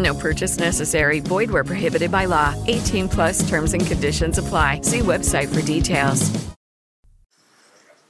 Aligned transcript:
No 0.00 0.14
purchase 0.14 0.58
necessary. 0.58 1.20
Void 1.20 1.50
where 1.50 1.62
prohibited 1.62 2.10
by 2.10 2.24
law. 2.24 2.54
18 2.66 3.08
plus 3.08 3.48
terms 3.48 3.74
and 3.74 3.86
conditions 3.86 4.38
apply. 4.38 4.80
See 4.80 5.00
website 5.00 5.54
for 5.54 5.60
details. 5.60 6.30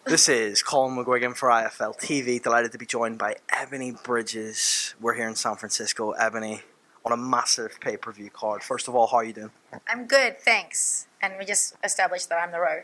This 0.06 0.28
is 0.28 0.62
Colin 0.62 0.96
McGuigan 0.96 1.36
for 1.36 1.48
IFL 1.50 1.98
TV. 1.98 2.40
Delighted 2.42 2.72
to 2.72 2.78
be 2.78 2.86
joined 2.86 3.18
by 3.18 3.36
Ebanie 3.52 4.00
Bridges. 4.04 4.94
We're 5.00 5.14
here 5.14 5.28
in 5.28 5.34
San 5.34 5.56
Francisco. 5.56 6.12
Ebony, 6.12 6.62
on 7.04 7.12
a 7.12 7.16
massive 7.16 7.78
pay 7.80 7.96
per 7.96 8.12
view 8.12 8.30
card. 8.30 8.62
First 8.62 8.86
of 8.88 8.94
all, 8.94 9.08
how 9.08 9.18
are 9.18 9.24
you 9.24 9.32
doing? 9.32 9.50
I'm 9.88 10.06
good, 10.06 10.40
thanks. 10.40 11.06
And 11.20 11.34
we 11.38 11.44
just 11.44 11.74
established 11.84 12.28
that 12.28 12.36
I'm 12.36 12.52
the 12.52 12.60
row. 12.60 12.80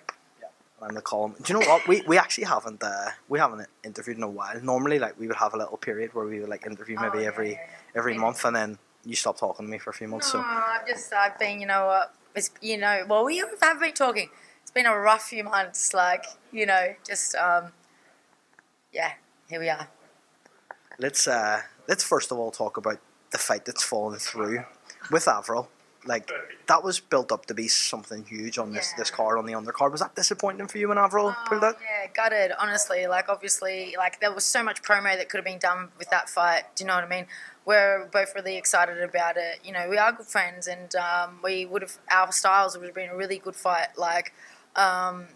I'm 0.83 0.95
the 0.95 1.01
column. 1.01 1.35
Do 1.43 1.53
you 1.55 1.59
know 1.61 1.67
what? 1.67 1.89
We 1.89 2.03
we 2.07 2.19
actually 2.19 2.45
haven't 2.45 2.83
uh, 2.83 3.11
we 3.29 3.39
haven't 3.39 3.67
interviewed 3.83 4.19
in 4.19 4.23
a 4.23 4.29
while. 4.29 4.61
Normally, 4.63 4.99
like 4.99 5.19
we 5.19 5.27
would 5.27 5.37
have 5.37 5.55
a 5.55 5.57
little 5.57 5.79
period 5.79 6.13
where 6.13 6.27
we 6.27 6.39
would 6.41 6.51
like 6.51 6.67
interview 6.67 6.97
maybe 7.01 7.19
Oh, 7.19 7.21
yeah, 7.23 7.27
every 7.29 7.51
yeah, 7.53 7.59
yeah. 7.67 7.99
every 7.99 8.13
Yeah. 8.13 8.21
month, 8.21 8.45
and 8.45 8.55
then 8.55 8.79
you 9.07 9.15
stop 9.17 9.39
talking 9.39 9.67
to 9.67 9.71
me 9.71 9.79
for 9.79 9.91
a 9.91 9.95
few 9.95 10.09
months. 10.09 10.35
No, 10.35 10.41
So 10.41 10.47
I've 10.47 10.87
just 10.87 11.13
I've 11.13 11.39
been, 11.39 11.61
you 11.61 11.67
know, 11.67 11.89
uh, 11.89 12.07
it's 12.35 12.51
you 12.61 12.77
know, 12.77 13.05
well, 13.09 13.25
we 13.25 13.39
have 13.39 13.81
been 13.81 13.95
talking. 13.95 14.29
It's 14.63 14.71
been 14.73 14.87
a 14.87 14.99
rough 14.99 15.23
few 15.29 15.45
months, 15.45 15.95
like 15.95 16.25
you 16.53 16.67
know, 16.67 16.95
just 17.07 17.35
um, 17.37 17.73
yeah, 18.93 19.13
here 19.49 19.61
we 19.61 19.69
are. 19.69 19.89
let's 20.99 21.29
uh, 21.29 21.63
let's 21.89 22.03
first 22.05 22.33
of 22.33 22.39
all 22.39 22.51
talk 22.51 22.77
about 22.77 22.99
the 23.31 23.39
fight 23.39 23.65
that's 23.65 23.83
fallen 23.83 24.19
through 24.19 24.65
with 25.11 25.29
Avril. 25.29 25.69
Like 26.07 26.31
that 26.67 26.83
was 26.83 27.01
built 27.01 27.33
up 27.33 27.47
to 27.47 27.55
be 27.55 27.69
something 27.69 28.25
huge 28.25 28.59
on 28.59 28.73
this 28.73 28.91
Yeah. 28.93 28.99
this 28.99 29.11
card 29.11 29.39
on 29.39 29.47
the 29.47 29.53
undercard. 29.53 29.93
Was 29.93 30.01
that 30.01 30.15
disappointing 30.15 30.67
for 30.69 30.79
you 30.79 30.89
when 30.89 30.99
Avril 30.99 31.35
pulled 31.47 31.65
out? 31.65 31.77
Yeah, 31.83 32.07
gutted. 32.15 32.53
Honestly, 32.59 33.07
like 33.07 33.29
obviously, 33.29 33.95
like 33.97 34.21
there 34.21 34.33
was 34.33 34.45
so 34.45 34.63
much 34.63 34.83
promo 34.83 35.17
that 35.17 35.29
could 35.29 35.39
have 35.39 35.45
been 35.45 35.59
done 35.59 35.89
with 35.99 36.11
that 36.11 36.29
fight. 36.29 36.65
Do 36.77 36.85
you 36.85 36.89
know 36.89 36.95
what 36.95 37.05
I 37.05 37.09
mean? 37.09 37.27
We're 37.65 38.07
both 38.13 38.35
really 38.35 38.57
excited 38.57 39.03
about 39.03 39.37
it. 39.37 39.61
You 39.65 39.73
know, 39.73 39.89
we 39.89 39.99
are 39.99 40.13
good 40.13 40.27
friends, 40.27 40.67
and 40.69 40.95
um, 40.95 41.41
we 41.43 41.67
would 41.67 41.83
have 41.83 41.99
our 42.11 42.31
styles 42.33 42.77
would 42.79 42.87
have 42.87 42.95
been 42.95 43.11
a 43.11 43.17
really 43.17 43.39
good 43.39 43.57
fight. 43.57 43.89
Like, 43.99 44.33
um, 44.77 45.27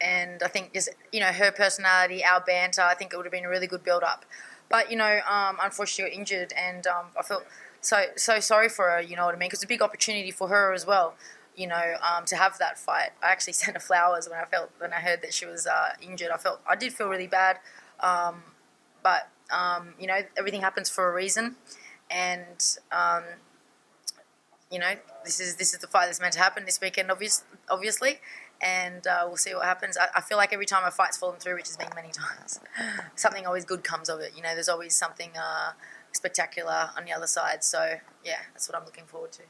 and 0.00 0.42
I 0.42 0.48
think 0.48 0.72
just 0.72 0.88
you 1.12 1.20
know 1.20 1.26
her 1.32 1.52
personality, 1.52 2.24
our 2.24 2.40
banter. 2.40 2.82
I 2.82 2.94
think 2.94 3.12
it 3.12 3.16
would 3.16 3.26
have 3.26 3.32
been 3.32 3.44
a 3.44 3.50
really 3.50 3.66
good 3.66 3.84
build 3.84 4.02
up. 4.02 4.24
But 4.70 4.90
you 4.90 4.96
know, 4.96 5.20
um, 5.28 5.58
unfortunately, 5.62 6.10
she 6.10 6.16
got 6.16 6.18
injured, 6.18 6.54
and 6.56 6.86
um, 6.86 7.06
I 7.18 7.22
felt 7.22 7.44
so 7.82 8.04
so 8.16 8.40
sorry 8.40 8.68
for 8.68 8.88
her. 8.90 9.00
You 9.00 9.16
know 9.16 9.26
what 9.26 9.34
I 9.34 9.38
mean? 9.38 9.48
Because 9.48 9.58
it's 9.58 9.64
a 9.64 9.68
big 9.68 9.82
opportunity 9.82 10.30
for 10.30 10.48
her 10.48 10.72
as 10.72 10.86
well. 10.86 11.14
You 11.54 11.66
know, 11.66 11.96
um, 12.00 12.24
to 12.26 12.36
have 12.36 12.56
that 12.58 12.78
fight. 12.78 13.10
I 13.22 13.30
actually 13.30 13.52
sent 13.60 13.76
her 13.76 13.80
flowers 13.80 14.28
when 14.28 14.38
I 14.38 14.44
felt 14.46 14.70
when 14.78 14.92
I 14.92 15.00
heard 15.00 15.20
that 15.22 15.34
she 15.34 15.44
was 15.44 15.66
uh, 15.66 15.90
injured. 16.00 16.30
I 16.32 16.38
felt 16.38 16.60
I 16.66 16.76
did 16.76 16.94
feel 16.94 17.08
really 17.08 17.26
bad, 17.26 17.58
um, 18.00 18.42
but 19.02 19.28
um, 19.52 19.94
you 20.00 20.06
know, 20.06 20.20
everything 20.38 20.62
happens 20.62 20.88
for 20.88 21.10
a 21.10 21.14
reason, 21.14 21.56
and 22.10 22.78
um, 22.90 23.24
you 24.70 24.78
know, 24.78 24.94
this 25.24 25.40
is 25.40 25.56
this 25.56 25.74
is 25.74 25.80
the 25.80 25.86
fight 25.86 26.06
that's 26.06 26.20
meant 26.20 26.32
to 26.34 26.38
happen 26.38 26.64
this 26.64 26.80
weekend, 26.80 27.10
obvious, 27.10 27.44
obviously, 27.68 28.20
and 28.60 29.06
uh, 29.06 29.24
we'll 29.26 29.36
see 29.36 29.54
what 29.54 29.64
happens. 29.64 29.98
I, 29.98 30.06
I 30.16 30.20
feel 30.22 30.38
like 30.38 30.52
every 30.52 30.66
time 30.66 30.86
a 30.86 30.90
fight's 30.90 31.18
fallen 31.18 31.38
through, 31.38 31.56
which 31.56 31.66
has 31.66 31.76
been 31.76 31.90
many 31.94 32.10
times, 32.12 32.60
something 33.14 33.46
always 33.46 33.64
good 33.64 33.84
comes 33.84 34.08
of 34.08 34.20
it. 34.20 34.32
You 34.34 34.42
know, 34.42 34.54
there's 34.54 34.70
always 34.70 34.94
something 34.94 35.30
uh, 35.36 35.72
spectacular 36.14 36.90
on 36.96 37.04
the 37.04 37.12
other 37.12 37.26
side. 37.26 37.64
So 37.64 37.96
yeah, 38.24 38.40
that's 38.52 38.68
what 38.68 38.76
I'm 38.76 38.84
looking 38.84 39.04
forward 39.04 39.32
to. 39.32 39.42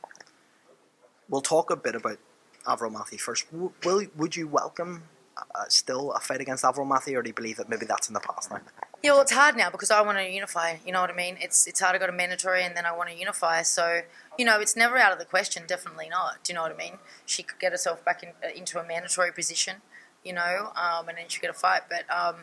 We'll 1.28 1.40
talk 1.40 1.70
a 1.70 1.76
bit 1.76 1.94
about 1.94 2.18
Avril 2.66 2.90
Mathie 2.90 3.18
first. 3.18 3.50
W- 3.50 3.72
will 3.84 4.06
would 4.16 4.36
you 4.36 4.48
welcome 4.48 5.04
uh, 5.36 5.64
still 5.68 6.12
a 6.12 6.20
fight 6.20 6.40
against 6.40 6.64
Avril 6.64 6.86
Mathie, 6.86 7.14
or 7.16 7.22
do 7.22 7.28
you 7.28 7.34
believe 7.34 7.56
that 7.56 7.68
maybe 7.68 7.86
that's 7.86 8.08
in 8.08 8.14
the 8.14 8.20
past 8.20 8.50
now? 8.50 8.60
Yeah, 9.02 9.12
well, 9.12 9.22
it's 9.22 9.32
hard 9.32 9.56
now 9.56 9.68
because 9.68 9.90
I 9.90 10.00
want 10.02 10.18
to 10.18 10.30
unify. 10.30 10.76
You 10.86 10.92
know 10.92 11.00
what 11.00 11.10
I 11.10 11.14
mean? 11.14 11.36
It's 11.40 11.66
it's 11.66 11.80
hard 11.80 11.94
to 11.94 11.98
go 11.98 12.06
to 12.06 12.12
mandatory 12.12 12.62
and 12.62 12.76
then 12.76 12.86
I 12.86 12.92
want 12.92 13.10
to 13.10 13.16
unify. 13.16 13.62
So 13.62 14.02
you 14.38 14.44
know, 14.44 14.60
it's 14.60 14.76
never 14.76 14.96
out 14.96 15.12
of 15.12 15.18
the 15.18 15.24
question. 15.24 15.64
Definitely 15.66 16.08
not. 16.08 16.44
Do 16.44 16.52
you 16.52 16.56
know 16.56 16.62
what 16.62 16.72
I 16.72 16.76
mean? 16.76 16.98
She 17.26 17.42
could 17.42 17.58
get 17.58 17.72
herself 17.72 18.04
back 18.04 18.22
in, 18.22 18.30
uh, 18.44 18.52
into 18.54 18.78
a 18.78 18.86
mandatory 18.86 19.32
position. 19.32 19.76
You 20.24 20.34
know, 20.34 20.70
um, 20.76 21.08
and 21.08 21.18
then 21.18 21.24
she 21.28 21.40
get 21.40 21.50
a 21.50 21.54
fight. 21.54 21.82
But 21.90 22.04
um, 22.14 22.42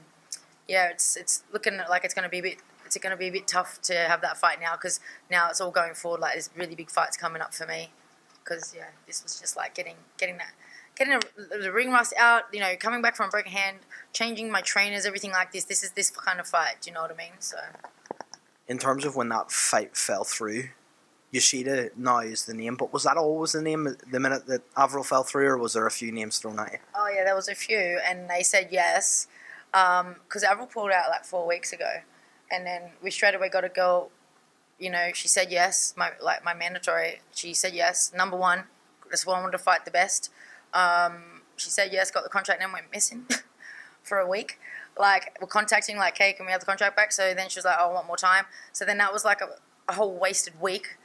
yeah, 0.68 0.90
it's 0.90 1.16
it's 1.16 1.44
looking 1.54 1.80
like 1.90 2.04
it's 2.04 2.14
going 2.14 2.24
to 2.24 2.30
be 2.30 2.40
a 2.40 2.44
bit. 2.44 2.58
It's 2.96 2.98
going 2.98 3.12
to 3.12 3.18
be 3.18 3.28
a 3.28 3.32
bit 3.32 3.48
tough 3.48 3.80
to 3.84 3.94
have 3.94 4.22
that 4.22 4.38
fight 4.38 4.60
now 4.60 4.74
because 4.74 5.00
now 5.30 5.50
it's 5.50 5.62
all 5.62 5.72
going 5.72 5.94
forward. 5.94 6.22
Like 6.22 6.34
there's 6.34 6.50
really 6.56 6.76
big 6.76 6.90
fights 6.90 7.18
coming 7.18 7.42
up 7.42 7.54
for 7.54 7.68
me. 7.68 7.92
Because 8.44 8.74
yeah, 8.76 8.90
this 9.06 9.22
was 9.22 9.40
just 9.40 9.56
like 9.56 9.76
getting 9.76 9.96
getting 10.18 10.38
that 10.38 10.54
getting 10.96 11.14
a, 11.14 11.58
the 11.62 11.72
ring 11.72 11.92
rust 11.92 12.14
out, 12.18 12.44
you 12.52 12.60
know, 12.60 12.76
coming 12.80 13.02
back 13.02 13.16
from 13.16 13.28
a 13.28 13.30
broken 13.30 13.52
hand, 13.52 13.78
changing 14.12 14.52
my 14.52 14.62
trainers, 14.62 15.06
everything 15.06 15.32
like 15.32 15.52
this. 15.52 15.66
This 15.66 15.84
is 15.84 15.92
this 15.92 16.10
kind 16.10 16.40
of 16.40 16.48
fight. 16.48 16.78
Do 16.82 16.90
you 16.90 16.96
know 16.96 17.02
what 17.02 17.12
I 17.12 17.16
mean? 17.16 17.34
So 17.40 17.58
In 18.68 18.78
terms 18.80 19.06
of 19.06 19.16
when 19.16 19.30
that 19.30 19.52
fight 19.52 19.96
fell 19.96 20.24
through, 20.24 20.70
Yoshida 21.32 21.92
now 21.96 22.20
is 22.20 22.46
the 22.46 22.56
name, 22.56 22.76
but 22.76 22.92
was 22.92 23.04
that 23.04 23.18
always 23.18 23.52
the 23.52 23.62
name 23.62 23.96
the 24.12 24.20
minute 24.20 24.48
that 24.48 24.62
Avril 24.76 25.04
fell 25.04 25.24
through, 25.24 25.48
or 25.48 25.58
was 25.58 25.74
there 25.74 25.86
a 25.86 25.92
few 25.92 26.12
names 26.12 26.40
thrown 26.40 26.60
at 26.60 26.72
you? 26.72 26.80
Oh 26.96 27.08
yeah, 27.16 27.24
there 27.24 27.36
was 27.36 27.48
a 27.48 27.56
few, 27.56 28.00
and 28.04 28.28
they 28.30 28.42
said 28.42 28.70
yes, 28.72 29.28
um, 29.74 30.16
because 30.24 30.44
Avril 30.44 30.66
pulled 30.66 30.92
out 30.92 31.10
like 31.10 31.24
four 31.24 31.48
weeks 31.48 31.72
ago, 31.72 32.02
and 32.52 32.66
then 32.66 32.92
we 33.02 33.12
straight 33.12 33.36
away 33.36 33.50
got 33.50 33.64
a 33.64 33.70
girl. 33.70 34.10
You 34.78 34.90
know, 34.90 35.10
she 35.14 35.28
said 35.28 35.52
yes. 35.52 35.94
My 35.98 36.12
like 36.22 36.44
my 36.44 36.54
mandatory. 36.54 37.22
She 37.34 37.54
said 37.54 37.74
yes. 37.74 38.12
Number 38.16 38.38
one, 38.38 38.64
what 39.26 39.38
I 39.38 39.42
wanted 39.42 39.52
to 39.54 39.58
fight 39.58 39.86
the 39.86 39.92
best. 39.92 40.32
Um, 40.74 41.42
she 41.58 41.70
said 41.70 41.92
yes, 41.92 42.12
got 42.12 42.24
the 42.24 42.30
contract, 42.30 42.62
and 42.62 42.68
then 42.68 42.74
went 42.74 42.92
missing 42.92 43.26
for 44.04 44.20
a 44.20 44.28
week. 44.28 44.60
Like 44.98 45.38
we're 45.42 45.48
contacting 45.48 45.98
like, 45.98 46.18
hey, 46.18 46.34
can 46.34 46.46
we 46.46 46.52
have 46.52 46.62
the 46.62 46.66
contract 46.66 46.96
back? 46.96 47.12
So 47.12 47.34
then 47.34 47.50
she 47.50 47.58
was 47.58 47.66
like, 47.66 47.76
oh, 47.80 47.90
I 47.90 47.94
want 47.94 48.08
more 48.08 48.18
time. 48.18 48.46
So 48.72 48.86
then 48.86 48.98
that 48.98 49.14
was 49.14 49.26
like 49.26 49.42
a, 49.42 49.50
a 49.88 49.94
whole 49.94 50.18
wasted 50.18 50.60
week 50.62 50.98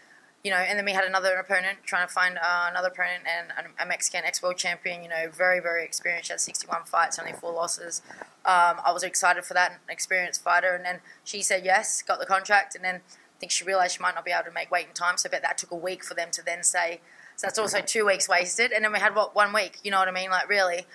you 0.45 0.51
know, 0.51 0.59
and 0.59 0.79
then 0.79 0.85
we 0.85 0.93
had 0.93 1.05
another 1.05 1.35
opponent 1.37 1.79
trying 1.85 2.07
to 2.07 2.13
find 2.13 2.37
uh, 2.37 2.67
another 2.71 2.89
opponent 2.89 3.25
and 3.27 3.67
a- 3.81 3.87
Mexican 3.87 4.25
ex 4.25 4.43
world 4.43 4.59
champion. 4.59 5.03
You 5.03 5.09
know, 5.09 5.31
very 5.33 5.59
very 5.59 5.85
experienced. 5.85 6.27
She 6.27 6.33
had 6.35 6.41
61 6.41 6.85
fights, 6.85 7.19
only 7.19 7.33
four 7.33 7.53
losses. 7.53 8.03
Um, 8.45 8.77
I 8.85 8.93
was 8.93 9.03
excited 9.03 9.47
for 9.47 9.55
that, 9.55 9.73
an 9.73 9.79
experienced 9.89 10.43
fighter. 10.43 10.75
And 10.75 10.85
then 10.85 11.01
she 11.25 11.41
said 11.41 11.65
yes, 11.65 12.03
got 12.03 12.21
the 12.21 12.27
contract, 12.27 12.75
and 12.75 12.85
then 12.85 12.97
I 12.97 13.41
think 13.41 13.53
she 13.53 13.65
realized 13.65 13.97
she 13.97 14.03
might 14.03 14.15
not 14.15 14.25
be 14.27 14.33
able 14.33 14.45
to 14.45 14.53
make 14.53 14.71
weight 14.71 14.89
in 14.89 14.93
time. 14.93 15.17
So 15.17 15.29
I 15.29 15.33
bet 15.33 15.43
that 15.43 15.57
took 15.57 15.71
a 15.71 15.77
week 15.77 16.05
for 16.05 16.13
them 16.13 16.29
to 16.33 16.45
then 16.45 16.63
say. 16.63 17.01
So 17.37 17.47
that's 17.47 17.59
also 17.59 17.81
two 17.81 18.07
weeks 18.07 18.29
wasted. 18.29 18.71
And 18.71 18.85
then 18.85 18.93
we 18.93 18.99
had 18.99 19.17
what 19.17 19.35
one 19.35 19.53
week. 19.55 19.79
You 19.83 19.91
know 19.91 19.99
what 19.99 20.09
I 20.09 20.13
mean? 20.13 20.31
Like 20.31 20.49
really. 20.49 20.87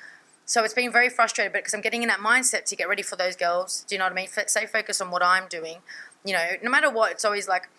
So 0.46 0.64
it's 0.64 0.74
been 0.74 0.92
very 0.92 1.10
frustrating, 1.10 1.52
but 1.52 1.60
because 1.60 1.74
I'm 1.74 1.82
getting 1.82 2.02
in 2.02 2.08
that 2.10 2.20
mindset 2.20 2.66
to 2.66 2.76
get 2.76 2.88
ready 2.88 3.04
for 3.04 3.16
those 3.16 3.36
girls. 3.36 3.86
Do 3.88 3.94
you 3.96 4.00
know 4.00 4.06
what 4.06 4.14
I 4.14 4.16
mean? 4.16 4.30
F- 4.36 4.50
stay 4.50 4.66
focused 4.66 5.02
on 5.02 5.12
what 5.12 5.22
I'm 5.22 5.48
doing. 5.48 5.78
You 6.24 6.34
know, 6.34 6.52
no 6.64 6.72
matter 6.72 6.90
what, 6.90 7.12
it's 7.12 7.24
always 7.24 7.48
like 7.48 7.70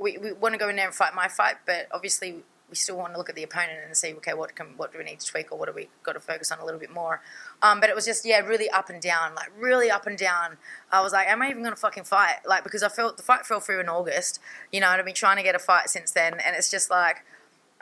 we, 0.00 0.18
we 0.18 0.32
want 0.32 0.54
to 0.54 0.58
go 0.58 0.68
in 0.68 0.76
there 0.76 0.86
and 0.86 0.94
fight 0.94 1.14
my 1.14 1.28
fight, 1.28 1.56
but 1.66 1.86
obviously 1.92 2.42
we 2.70 2.76
still 2.76 2.96
want 2.96 3.12
to 3.12 3.18
look 3.18 3.28
at 3.28 3.34
the 3.34 3.42
opponent 3.42 3.80
and 3.84 3.96
see, 3.96 4.14
okay, 4.14 4.32
what 4.32 4.54
can 4.54 4.68
what 4.76 4.92
do 4.92 4.98
we 4.98 5.04
need 5.04 5.20
to 5.20 5.26
tweak 5.26 5.52
or 5.52 5.58
what 5.58 5.66
do 5.68 5.74
we 5.74 5.88
got 6.02 6.12
to 6.12 6.20
focus 6.20 6.52
on 6.52 6.60
a 6.60 6.64
little 6.64 6.80
bit 6.80 6.92
more. 6.92 7.20
Um, 7.62 7.80
but 7.80 7.90
it 7.90 7.96
was 7.96 8.06
just 8.06 8.24
yeah, 8.24 8.38
really 8.38 8.70
up 8.70 8.88
and 8.88 9.02
down, 9.02 9.34
like 9.34 9.50
really 9.58 9.90
up 9.90 10.06
and 10.06 10.16
down. 10.16 10.56
I 10.90 11.02
was 11.02 11.12
like, 11.12 11.26
am 11.26 11.42
I 11.42 11.50
even 11.50 11.62
going 11.62 11.74
to 11.74 11.80
fucking 11.80 12.04
fight? 12.04 12.36
Like 12.46 12.62
because 12.62 12.82
I 12.82 12.88
felt 12.88 13.16
the 13.16 13.22
fight 13.22 13.44
fell 13.44 13.60
through 13.60 13.80
in 13.80 13.88
August, 13.88 14.40
you 14.72 14.80
know, 14.80 14.88
and 14.88 14.98
I've 14.98 15.04
been 15.04 15.14
trying 15.14 15.36
to 15.36 15.42
get 15.42 15.54
a 15.54 15.58
fight 15.58 15.90
since 15.90 16.12
then, 16.12 16.34
and 16.34 16.56
it's 16.56 16.70
just 16.70 16.90
like 16.90 17.24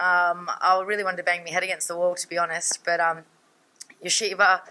um, 0.00 0.50
I 0.61 0.82
really 0.85 1.05
wanted 1.05 1.19
to 1.19 1.23
bang 1.23 1.44
my 1.44 1.50
head 1.50 1.62
against 1.62 1.87
the 1.87 1.97
wall 1.97 2.15
to 2.15 2.29
be 2.29 2.38
honest, 2.38 2.85
but 2.85 2.99
um, 2.99 3.25
Yoshida 4.03 4.62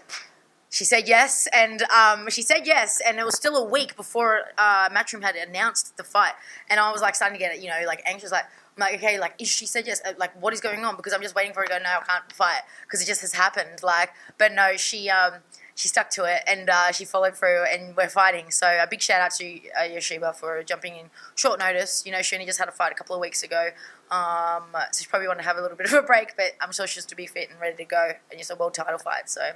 she 0.70 0.84
said 0.84 1.08
yes, 1.08 1.48
and 1.54 1.82
um, 1.84 2.28
she 2.28 2.42
said 2.42 2.66
yes, 2.66 3.00
and 3.06 3.18
it 3.18 3.24
was 3.24 3.34
still 3.34 3.56
a 3.56 3.64
week 3.64 3.96
before 3.96 4.42
uh, 4.58 4.90
Matchroom 4.90 5.22
had 5.22 5.34
announced 5.34 5.96
the 5.96 6.04
fight, 6.04 6.34
and 6.68 6.78
I 6.78 6.92
was 6.92 7.00
like 7.00 7.14
starting 7.14 7.38
to 7.38 7.44
get 7.44 7.62
you 7.62 7.68
know 7.68 7.80
like 7.86 8.02
anxious, 8.04 8.30
like 8.30 8.44
I'm 8.76 8.80
like 8.80 8.94
okay, 8.96 9.18
like 9.18 9.34
is 9.38 9.48
she 9.48 9.64
said 9.64 9.86
yes, 9.86 10.02
uh, 10.04 10.12
like 10.18 10.38
what 10.40 10.52
is 10.52 10.60
going 10.60 10.84
on? 10.84 10.96
Because 10.96 11.14
I'm 11.14 11.22
just 11.22 11.34
waiting 11.34 11.54
for 11.54 11.60
her 11.60 11.66
to 11.66 11.72
go. 11.72 11.78
No, 11.78 11.88
I 11.88 12.04
can't 12.04 12.30
fight 12.32 12.60
because 12.82 13.00
it 13.00 13.06
just 13.06 13.22
has 13.22 13.32
happened. 13.32 13.82
Like, 13.82 14.10
but 14.36 14.52
no, 14.52 14.76
she 14.76 15.08
um, 15.08 15.34
she 15.74 15.88
stuck 15.88 16.10
to 16.10 16.24
it 16.24 16.42
and 16.46 16.68
uh, 16.68 16.92
she 16.92 17.06
followed 17.06 17.34
through, 17.34 17.64
and 17.72 17.96
we're 17.96 18.10
fighting. 18.10 18.50
So 18.50 18.66
a 18.66 18.86
big 18.86 19.00
shout 19.00 19.22
out 19.22 19.30
to 19.36 19.58
uh, 19.80 19.84
Yoshida 19.84 20.34
for 20.34 20.62
jumping 20.64 20.96
in 20.96 21.06
short 21.34 21.58
notice. 21.60 22.02
You 22.04 22.12
know, 22.12 22.20
she 22.20 22.36
only 22.36 22.44
just 22.44 22.58
had 22.58 22.68
a 22.68 22.72
fight 22.72 22.92
a 22.92 22.94
couple 22.94 23.16
of 23.16 23.22
weeks 23.22 23.42
ago, 23.42 23.70
um, 24.10 24.64
so 24.92 25.00
she 25.02 25.06
probably 25.06 25.28
wanted 25.28 25.44
to 25.44 25.48
have 25.48 25.56
a 25.56 25.62
little 25.62 25.78
bit 25.78 25.86
of 25.86 25.94
a 25.94 26.02
break, 26.02 26.36
but 26.36 26.52
I'm 26.60 26.72
sure 26.72 26.86
she's 26.86 27.06
to 27.06 27.16
be 27.16 27.26
fit 27.26 27.48
and 27.50 27.58
ready 27.58 27.76
to 27.78 27.84
go, 27.86 28.12
and 28.30 28.38
it's 28.38 28.50
a 28.50 28.54
world 28.54 28.74
title 28.74 28.98
fight. 28.98 29.30
So. 29.30 29.52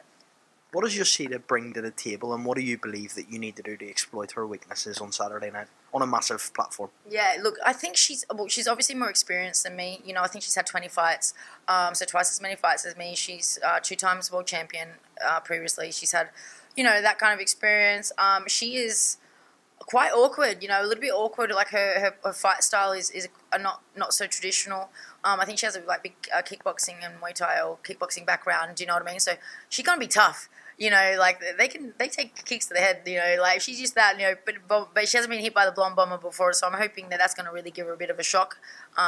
What 0.73 0.85
does 0.85 0.97
Yoshida 0.97 1.39
bring 1.39 1.75
to 1.75 1.83
the 1.83 1.91
table, 1.91 2.33
and 2.33 2.47
what 2.47 2.57
do 2.57 2.63
you 2.65 2.79
believe 2.79 3.15
that 3.15 3.31
you 3.31 3.39
need 3.39 3.57
to 3.57 3.63
do 3.63 3.77
to 3.77 3.87
exploit 3.87 4.33
her 4.33 4.47
weaknesses 4.47 5.03
on 5.03 5.13
Saturday 5.13 5.51
night 5.51 5.67
on 5.93 6.01
a 6.01 6.07
massive 6.07 6.51
platform? 6.55 6.89
Yeah, 7.11 7.37
look, 7.43 7.57
I 7.65 7.75
think 7.75 7.99
she's 7.99 8.25
well, 8.35 8.49
she's 8.49 8.67
obviously 8.67 8.95
more 8.95 9.11
experienced 9.11 9.65
than 9.65 9.77
me. 9.77 10.01
You 10.03 10.15
know, 10.15 10.23
I 10.23 10.29
think 10.29 10.43
she's 10.43 10.55
had 10.55 10.65
20 10.65 10.89
fights, 10.89 11.35
um, 11.69 11.95
so 11.95 12.07
twice 12.07 12.31
as 12.31 12.41
many 12.41 12.57
fights 12.57 12.87
as 12.87 12.97
me. 12.97 13.15
She's 13.15 13.59
uh, 13.63 13.81
two 13.83 13.97
times 13.97 14.33
world 14.33 14.47
champion 14.47 14.89
uh, 15.23 15.41
previously. 15.41 15.93
She's 15.93 16.13
had, 16.13 16.31
you 16.75 16.85
know, 16.85 17.03
that 17.03 17.19
kind 17.19 17.35
of 17.35 17.41
experience. 17.41 18.11
Um, 18.17 18.45
she 18.49 18.77
is 18.77 19.19
quite 19.79 20.13
awkward, 20.13 20.63
you 20.63 20.69
know, 20.69 20.81
a 20.81 20.87
little 20.87 21.03
bit 21.03 21.13
awkward. 21.13 21.51
Like 21.51 21.69
her, 21.69 22.01
her, 22.01 22.15
her 22.25 22.33
fight 22.33 22.65
style 22.65 22.93
is, 22.93 23.11
is 23.11 23.29
not 23.61 23.83
not 23.95 24.15
so 24.15 24.27
traditional. 24.27 24.89
Um, 25.25 25.39
I 25.41 25.45
think 25.45 25.59
she 25.59 25.67
has 25.67 25.77
a 25.77 25.81
like 25.81 26.03
big 26.03 26.15
uh, 26.35 26.43
kickboxing 26.43 26.97
and 27.03 27.21
Muay 27.21 27.33
Thai 27.33 27.61
or 27.61 27.79
kickboxing 27.85 28.27
background. 28.27 28.77
Do 28.77 28.83
you 28.83 28.89
know 28.89 28.95
what 28.95 29.03
I 29.03 29.11
mean? 29.11 29.21
So 29.21 29.35
she's 29.69 29.85
gonna 29.85 30.01
be 30.01 30.09
tough 30.09 30.49
you 30.79 30.91
know, 30.91 31.15
like 31.19 31.41
they 31.59 31.69
can 31.69 31.93
they 31.99 32.09
take 32.09 32.45
kicks 32.45 32.67
to 32.67 32.75
the 32.75 32.81
head, 32.81 33.03
you 33.07 33.17
know, 33.17 33.37
like 33.41 33.61
she's 33.61 33.79
to 33.93 33.95
that, 33.95 34.19
you 34.19 34.27
know, 34.27 34.35
but 34.45 34.93
but 34.95 35.09
she 35.09 35.17
hasn't 35.17 35.31
been 35.31 35.41
hit 35.41 35.55
by 35.55 35.65
the 35.65 35.73
blonde 35.73 35.95
bomber 35.97 36.19
before, 36.19 36.53
so 36.53 36.67
I'm 36.67 36.73
hoping 36.73 37.09
that 37.11 37.19
that's 37.19 37.35
to 37.47 37.53
really 37.53 37.71
give 37.71 37.87
her 37.87 37.93
a 37.93 37.97
bit 37.97 38.11
of 38.11 38.19
a 38.19 38.23
shock, 38.23 38.59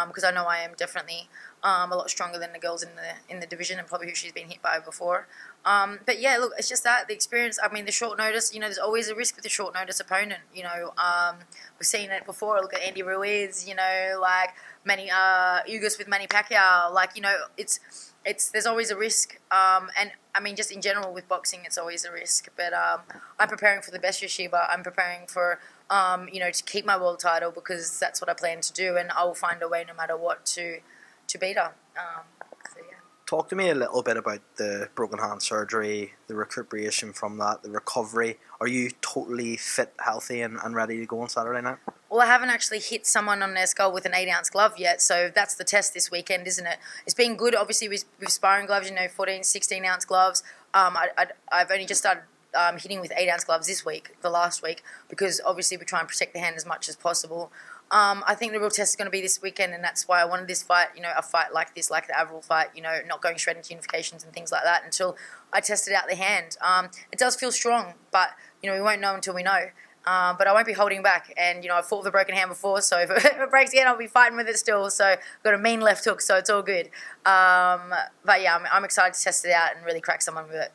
because 0.06 0.24
um, 0.24 0.28
I 0.28 0.34
know 0.34 0.46
I 0.46 0.58
am 0.58 0.72
definitely 0.76 1.28
um, 1.64 1.90
a 1.90 1.96
lot 1.96 2.10
stronger 2.10 2.38
than 2.38 2.52
the 2.52 2.58
girls 2.58 2.82
in 2.82 2.90
the 2.94 3.32
in 3.32 3.40
the 3.40 3.46
division 3.46 3.78
and 3.78 3.88
probably 3.88 4.08
who 4.08 4.14
she's 4.14 4.32
been 4.32 4.48
hit 4.48 4.60
by 4.60 4.78
before. 4.78 5.26
Um, 5.64 6.00
but 6.04 6.20
yeah, 6.20 6.36
look, 6.36 6.52
it's 6.58 6.68
just 6.68 6.84
that 6.84 7.08
the 7.08 7.14
experience. 7.14 7.58
I 7.62 7.72
mean, 7.72 7.86
the 7.86 7.92
short 7.92 8.18
notice. 8.18 8.52
You 8.52 8.60
know, 8.60 8.66
there's 8.66 8.78
always 8.78 9.08
a 9.08 9.14
risk 9.14 9.34
with 9.34 9.44
the 9.44 9.48
short 9.48 9.74
notice 9.74 9.98
opponent. 9.98 10.40
You 10.54 10.64
know, 10.64 10.92
um, 10.98 11.36
we've 11.78 11.86
seen 11.86 12.10
it 12.10 12.26
before. 12.26 12.60
Look 12.60 12.74
at 12.74 12.82
Andy 12.82 13.02
Ruiz. 13.02 13.66
You 13.66 13.74
know, 13.74 14.18
like 14.20 14.50
many 14.84 15.10
uh, 15.10 15.62
Ugas 15.66 15.98
with 15.98 16.06
Manny 16.06 16.26
Pacquiao. 16.26 16.92
Like 16.92 17.16
you 17.16 17.22
know, 17.22 17.34
it's 17.56 17.80
it's 18.26 18.50
there's 18.50 18.66
always 18.66 18.90
a 18.90 18.96
risk. 18.96 19.40
Um, 19.50 19.88
and 19.98 20.12
I 20.34 20.40
mean, 20.40 20.56
just 20.56 20.70
in 20.70 20.82
general 20.82 21.14
with 21.14 21.26
boxing, 21.28 21.60
it's 21.64 21.78
always 21.78 22.04
a 22.04 22.12
risk. 22.12 22.50
But 22.58 22.74
um, 22.74 23.00
I'm 23.38 23.48
preparing 23.48 23.80
for 23.80 23.90
the 23.90 23.98
best 23.98 24.20
Yoshida. 24.20 24.66
I'm 24.70 24.82
preparing 24.82 25.26
for 25.26 25.60
um, 25.88 26.28
you 26.30 26.40
know 26.40 26.50
to 26.50 26.62
keep 26.62 26.84
my 26.84 27.00
world 27.00 27.20
title 27.20 27.50
because 27.50 27.98
that's 27.98 28.20
what 28.20 28.28
I 28.28 28.34
plan 28.34 28.60
to 28.60 28.72
do, 28.74 28.98
and 28.98 29.10
I 29.12 29.24
will 29.24 29.34
find 29.34 29.62
a 29.62 29.68
way 29.68 29.82
no 29.88 29.94
matter 29.94 30.14
what 30.14 30.44
to 30.46 30.80
to 31.28 31.38
beat 31.38 31.56
her. 31.56 31.72
Um, 31.96 32.24
so 32.72 32.80
yeah. 32.80 32.96
Talk 33.26 33.48
to 33.48 33.56
me 33.56 33.70
a 33.70 33.74
little 33.74 34.02
bit 34.02 34.16
about 34.16 34.40
the 34.56 34.88
broken 34.94 35.18
hand 35.18 35.42
surgery, 35.42 36.14
the 36.26 36.34
recuperation 36.34 37.12
from 37.12 37.38
that, 37.38 37.62
the 37.62 37.70
recovery. 37.70 38.38
Are 38.60 38.68
you 38.68 38.90
totally 39.00 39.56
fit, 39.56 39.94
healthy, 39.98 40.40
and, 40.42 40.58
and 40.62 40.74
ready 40.74 40.98
to 40.98 41.06
go 41.06 41.20
on 41.20 41.28
Saturday 41.28 41.62
night? 41.62 41.78
Well, 42.10 42.20
I 42.20 42.26
haven't 42.26 42.50
actually 42.50 42.78
hit 42.78 43.06
someone 43.06 43.42
on 43.42 43.54
their 43.54 43.66
skull 43.66 43.92
with 43.92 44.04
an 44.06 44.14
eight 44.14 44.28
ounce 44.28 44.48
glove 44.50 44.74
yet, 44.78 45.02
so 45.02 45.32
that's 45.34 45.54
the 45.54 45.64
test 45.64 45.94
this 45.94 46.10
weekend, 46.10 46.46
isn't 46.46 46.66
it? 46.66 46.78
It's 47.06 47.14
been 47.14 47.36
good, 47.36 47.54
obviously, 47.54 47.88
with, 47.88 48.04
with 48.20 48.30
sparring 48.30 48.66
gloves, 48.66 48.88
you 48.88 48.94
know, 48.94 49.08
14, 49.08 49.42
16 49.42 49.84
ounce 49.84 50.04
gloves. 50.04 50.42
Um, 50.74 50.96
I, 50.96 51.08
I, 51.50 51.58
have 51.58 51.70
only 51.70 51.86
just 51.86 52.00
started 52.00 52.22
um, 52.54 52.78
hitting 52.78 53.00
with 53.00 53.12
eight 53.16 53.28
ounce 53.28 53.44
gloves 53.44 53.66
this 53.66 53.84
week, 53.84 54.16
the 54.22 54.30
last 54.30 54.62
week, 54.62 54.82
because 55.08 55.40
obviously 55.44 55.76
we 55.76 55.84
try 55.84 56.00
and 56.00 56.08
protect 56.08 56.34
the 56.34 56.40
hand 56.40 56.56
as 56.56 56.64
much 56.64 56.88
as 56.88 56.96
possible. 56.96 57.50
Um, 57.94 58.24
I 58.26 58.34
think 58.34 58.52
the 58.52 58.58
real 58.58 58.70
test 58.70 58.90
is 58.90 58.96
going 58.96 59.06
to 59.06 59.12
be 59.12 59.20
this 59.20 59.40
weekend, 59.40 59.72
and 59.72 59.84
that's 59.84 60.08
why 60.08 60.20
I 60.20 60.24
wanted 60.24 60.48
this 60.48 60.64
fight, 60.64 60.88
you 60.96 61.00
know, 61.00 61.12
a 61.16 61.22
fight 61.22 61.54
like 61.54 61.76
this, 61.76 61.92
like 61.92 62.08
the 62.08 62.18
Avril 62.18 62.42
fight, 62.42 62.70
you 62.74 62.82
know, 62.82 62.98
not 63.06 63.22
going 63.22 63.38
straight 63.38 63.56
into 63.56 63.72
unifications 63.72 64.24
and 64.24 64.32
things 64.32 64.50
like 64.50 64.64
that 64.64 64.82
until 64.84 65.16
I 65.52 65.60
tested 65.60 65.94
out 65.94 66.08
the 66.08 66.16
hand. 66.16 66.56
Um, 66.60 66.90
it 67.12 67.20
does 67.20 67.36
feel 67.36 67.52
strong, 67.52 67.94
but, 68.10 68.30
you 68.64 68.68
know, 68.68 68.74
we 68.74 68.82
won't 68.82 69.00
know 69.00 69.14
until 69.14 69.32
we 69.32 69.44
know. 69.44 69.68
Um, 70.08 70.34
but 70.36 70.48
I 70.48 70.52
won't 70.52 70.66
be 70.66 70.72
holding 70.72 71.04
back. 71.04 71.32
And, 71.36 71.62
you 71.62 71.68
know, 71.68 71.76
I've 71.76 71.86
fought 71.86 71.98
with 71.98 72.08
a 72.08 72.10
broken 72.10 72.34
hand 72.34 72.50
before, 72.50 72.82
so 72.82 72.98
if 73.02 73.10
it 73.10 73.50
breaks 73.50 73.70
again, 73.70 73.86
I'll 73.86 73.96
be 73.96 74.08
fighting 74.08 74.36
with 74.36 74.48
it 74.48 74.58
still. 74.58 74.90
So 74.90 75.04
I've 75.04 75.42
got 75.44 75.54
a 75.54 75.58
mean 75.58 75.80
left 75.80 76.04
hook, 76.04 76.20
so 76.20 76.36
it's 76.36 76.50
all 76.50 76.62
good. 76.62 76.86
Um, 77.24 77.94
but 78.24 78.42
yeah, 78.42 78.56
I'm, 78.56 78.66
I'm, 78.72 78.84
excited 78.84 79.14
to 79.14 79.22
test 79.22 79.44
it 79.44 79.52
out 79.52 79.76
and 79.76 79.86
really 79.86 80.00
crack 80.00 80.20
someone 80.20 80.48
with 80.48 80.56
it. 80.56 80.72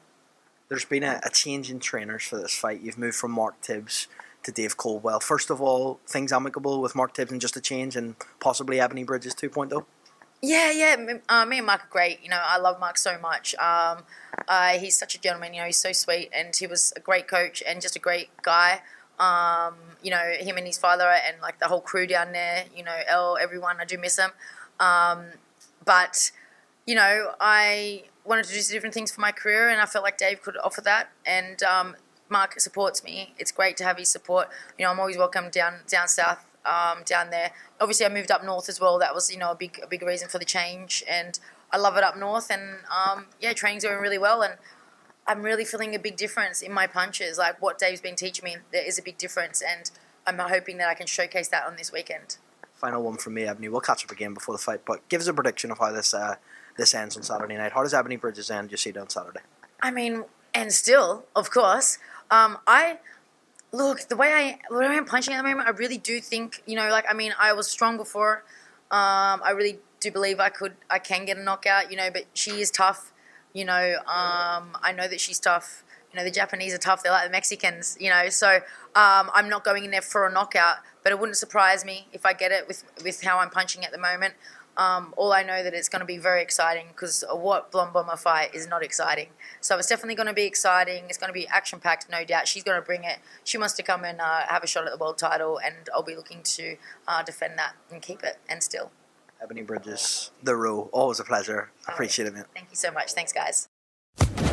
There's 0.70 0.86
been 0.86 1.04
a, 1.04 1.20
a, 1.24 1.30
change 1.30 1.70
in 1.70 1.80
trainers 1.80 2.24
for 2.24 2.38
this 2.38 2.54
fight. 2.54 2.80
You've 2.80 2.98
moved 2.98 3.18
from 3.18 3.32
Mark 3.32 3.60
Tibbs 3.60 4.08
to 4.44 4.52
Dave 4.52 4.78
Coldwell. 4.78 5.20
First 5.20 5.50
of 5.50 5.62
all, 5.62 6.00
things 6.08 6.32
amicable 6.32 6.82
with 6.82 6.96
Mark 6.96 7.14
Tibbs 7.14 7.32
and 7.32 7.42
just 7.42 7.58
a 7.58 7.62
change 7.62 7.96
and 7.96 8.16
possibly 8.40 8.78
Ebanie 8.78 9.06
Bridges 9.06 9.36
2.0? 9.36 9.86
Yeah, 10.42 10.72
yeah. 10.72 10.96
Uh, 11.28 11.46
me 11.46 11.58
and 11.58 11.66
Mark 11.66 11.84
are 11.84 11.90
great. 11.90 12.24
You 12.24 12.30
know, 12.30 12.42
I 12.42 12.58
love 12.58 12.80
Mark 12.80 12.98
so 12.98 13.20
much. 13.20 13.56
Um, 13.56 14.04
uh, 14.48 14.80
he's 14.80 14.98
such 14.98 15.16
a 15.16 15.20
gentleman. 15.20 15.54
You 15.54 15.62
know, 15.62 15.66
he's 15.66 15.78
so 15.78 15.92
sweet, 15.92 16.30
and 16.34 16.56
he 16.56 16.66
was 16.66 16.94
a 16.96 17.02
great 17.02 17.28
coach 17.28 17.62
and 17.68 17.82
just 17.82 17.96
a 17.98 18.00
great 18.00 18.30
guy. 18.42 18.82
Um, 19.20 19.76
you 20.02 20.12
know, 20.12 20.34
him 20.40 20.56
and 20.56 20.66
his 20.66 20.78
father 20.78 21.04
and 21.04 21.42
like 21.42 21.60
the 21.60 21.68
whole 21.68 21.82
crew 21.82 22.08
down 22.08 22.32
there, 22.32 22.64
you 22.74 22.84
know, 22.84 23.36
everyone, 23.40 23.78
I 23.82 23.86
do 23.86 23.98
miss 23.98 24.16
them. 24.16 24.32
Um, 24.80 25.26
but, 25.84 26.32
you 26.88 26.96
know, 26.96 27.34
I 27.42 28.04
wanted 28.24 28.46
to 28.46 28.54
do 28.54 28.62
different 28.72 28.94
things 28.94 29.12
for 29.12 29.20
my 29.20 29.34
career 29.34 29.68
and 29.68 29.82
I 29.82 29.86
felt 29.86 30.04
like 30.04 30.18
Dave 30.18 30.42
could 30.42 30.56
offer 30.64 30.80
that. 30.82 31.10
And 31.26 31.62
um, 31.64 31.98
Mark 32.30 32.60
supports 32.60 33.04
me. 33.04 33.34
It's 33.38 33.52
great 33.52 33.76
to 33.78 33.84
have 33.84 33.98
his 33.98 34.10
support. 34.10 34.50
You 34.78 34.86
know, 34.86 34.92
I'm 34.92 35.00
always 35.00 35.18
welcome 35.18 35.50
down 35.50 35.82
down 35.88 36.08
south, 36.08 36.46
um, 36.66 37.04
down 37.06 37.30
there. 37.30 37.52
Obviously, 37.82 38.06
I 38.06 38.10
moved 38.10 38.32
up 38.32 38.44
north 38.44 38.70
as 38.70 38.80
well. 38.80 39.00
That 39.00 39.14
was, 39.16 39.32
you 39.32 39.38
know, 39.38 39.52
a 39.52 39.56
big, 39.56 39.80
a 39.84 39.88
big 39.88 40.04
reason 40.04 40.30
for 40.30 40.40
the 40.40 40.46
change. 40.46 41.04
And 41.10 41.40
I 41.72 41.78
love 41.78 41.98
it 41.98 42.04
up 42.04 42.18
north. 42.18 42.50
And, 42.50 42.80
um, 42.90 43.28
yeah, 43.42 43.54
training's 43.54 43.84
going 43.84 44.00
really 44.00 44.18
well. 44.18 44.42
And 44.42 44.56
I'm 45.30 45.44
really 45.44 45.64
feeling 45.64 45.94
a 45.94 46.00
big 46.00 46.18
difference 46.18 46.64
in 46.64 46.74
my 46.74 46.88
punches. 46.88 47.38
Like 47.38 47.62
what 47.62 47.78
Dave's 47.78 48.02
been 48.02 48.16
teaching 48.16 48.44
me, 48.44 48.58
there 48.72 48.86
is 48.86 48.98
a 48.98 49.04
big 49.04 49.20
difference, 49.20 49.62
and 49.62 49.92
I'm 50.26 50.40
hoping 50.40 50.78
that 50.78 50.90
I 50.90 50.96
can 50.96 51.06
showcase 51.06 51.50
that 51.50 51.68
on 51.68 51.76
this 51.76 51.92
weekend. 51.94 52.38
Final 52.74 53.04
one 53.04 53.18
from 53.18 53.36
me, 53.36 53.44
Ebanie. 53.44 53.70
We'll 53.70 53.80
catch 53.80 54.04
up 54.04 54.10
again 54.10 54.34
before 54.34 54.56
the 54.56 54.62
fight, 54.62 54.82
but 54.86 55.08
give 55.08 55.22
us 55.22 55.28
a 55.28 55.34
prediction 55.34 55.70
of 55.70 55.78
how 55.78 55.92
this 55.92 56.16
uh, 56.16 56.38
this 56.78 56.96
ends 56.96 57.16
on 57.16 57.22
Saturday 57.22 57.58
night. 57.58 57.74
How 57.74 57.84
does 57.84 57.94
Ebanie 57.94 58.20
Bridges 58.20 58.50
end? 58.50 58.72
You 58.72 58.78
see 58.78 58.90
it 58.90 58.98
on 58.98 59.10
Saturday. 59.10 59.42
I 59.84 59.92
mean, 59.92 60.24
and 60.56 60.74
still, 60.74 61.26
of 61.36 61.52
course, 61.52 62.00
um, 62.32 62.58
I 62.68 63.00
look 63.72 64.02
the 64.08 64.16
way 64.16 64.34
I 64.34 64.60
the 64.70 64.80
way 64.80 64.86
I'm 64.86 65.06
punching 65.06 65.34
at 65.34 65.38
the 65.38 65.48
moment. 65.48 65.68
I 65.68 65.72
really 65.72 65.98
do 65.98 66.20
think 66.20 66.64
you 66.66 66.76
know, 66.76 66.90
like 66.90 67.06
I 67.10 67.14
mean, 67.14 67.34
I 67.40 67.54
was 67.54 67.70
strong 67.70 67.98
before. 67.98 68.44
Um, 68.92 69.42
I 69.44 69.52
really 69.56 69.80
do 70.00 70.12
believe 70.12 70.40
I 70.40 70.50
could, 70.50 70.74
I 70.90 70.98
can 71.00 71.26
get 71.26 71.38
a 71.38 71.44
knockout. 71.44 71.92
You 71.92 71.98
know, 71.98 72.10
but 72.12 72.26
she 72.34 72.62
is 72.62 72.72
tough. 72.72 73.12
You 73.54 73.66
know, 73.66 73.98
um, 74.08 74.78
I 74.82 74.94
know 74.96 75.08
that 75.08 75.20
she's 75.20 75.40
tough. 75.40 75.84
You 76.12 76.18
know, 76.18 76.24
the 76.24 76.32
Japanese 76.32 76.74
are 76.74 76.80
tough. 76.80 77.04
They're 77.04 77.12
like 77.12 77.26
the 77.26 77.32
Mexicans. 77.32 77.98
You 78.00 78.10
know, 78.10 78.30
so 78.30 78.56
um, 78.96 79.30
I'm 79.34 79.50
not 79.50 79.64
going 79.64 79.86
in 79.86 79.92
there 79.92 80.02
for 80.02 80.28
a 80.28 80.32
knockout. 80.32 80.78
But 81.04 81.14
it 81.14 81.20
wouldn't 81.20 81.38
surprise 81.38 81.86
me 81.86 82.08
if 82.12 82.26
I 82.26 82.34
get 82.34 82.52
it 82.52 82.68
with 82.68 82.84
with 83.04 83.22
how 83.24 83.40
I'm 83.40 83.50
punching 83.50 83.86
at 83.86 83.92
the 83.92 83.98
moment. 83.98 84.34
Um, 84.78 85.14
all 85.18 85.34
I 85.34 85.44
know 85.44 85.62
that 85.62 85.74
it's 85.74 85.90
going 85.90 86.00
to 86.00 86.06
be 86.06 86.18
very 86.18 86.42
exciting 86.42 86.88
because 86.90 87.24
what 87.30 87.72
Blonde 87.72 87.92
Bomber 87.92 88.16
fight 88.16 88.56
is 88.56 88.68
not 88.68 88.82
exciting. 88.82 89.28
So 89.60 89.78
it's 89.78 89.88
definitely 89.88 90.16
going 90.16 90.28
to 90.28 90.34
be 90.34 90.46
exciting. 90.46 91.04
It's 91.10 91.18
going 91.18 91.28
to 91.28 91.34
be 91.34 91.48
action 91.48 91.80
packed, 91.80 92.10
no 92.10 92.24
doubt. 92.24 92.48
She's 92.48 92.64
going 92.64 92.80
to 92.80 92.86
bring 92.86 93.04
it. 93.04 93.18
She 93.44 93.58
wants 93.58 93.74
to 93.76 93.84
come 93.84 94.06
and 94.06 94.22
uh, 94.22 94.42
have 94.48 94.64
a 94.64 94.68
shot 94.68 94.86
at 94.86 94.92
the 94.92 94.98
world 94.98 95.18
title, 95.18 95.60
and 95.60 95.76
I'll 95.94 96.04
be 96.04 96.16
looking 96.16 96.44
to 96.44 96.78
uh, 97.08 97.24
defend 97.24 97.58
that 97.58 97.74
and 97.92 98.02
keep 98.02 98.24
it 98.24 98.38
and 98.48 98.64
still. 98.64 98.92
Ebanie 99.44 99.66
Bridges, 99.66 100.32
The 100.44 100.56
Rule. 100.56 100.90
Always 100.92 101.20
a 101.20 101.24
pleasure. 101.24 101.72
Appreciate 101.88 102.28
it. 102.28 102.34
Thank 102.54 102.70
you 102.70 102.76
so 102.76 102.92
much. 102.92 103.14
Thanks, 103.14 103.34
guys. 103.34 103.70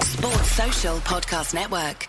Sports 0.00 0.52
Social 0.52 0.96
Podcast 0.98 1.54
Network. 1.54 2.08